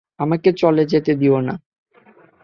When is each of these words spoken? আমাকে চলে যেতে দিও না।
আমাকে 0.19 0.49
চলে 0.53 0.83
যেতে 0.85 1.11
দিও 1.15 1.37
না। 1.41 1.55